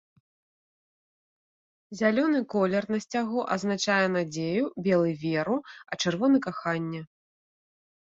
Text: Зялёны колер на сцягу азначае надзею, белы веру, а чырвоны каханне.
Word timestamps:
Зялёны 1.99 2.39
колер 2.55 2.83
на 2.93 2.99
сцягу 3.05 3.39
азначае 3.59 4.01
надзею, 4.17 4.65
белы 4.91 5.09
веру, 5.29 5.57
а 5.89 6.03
чырвоны 6.03 6.37
каханне. 6.51 7.01